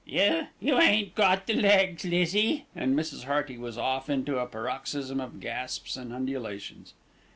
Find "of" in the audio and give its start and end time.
5.21-5.39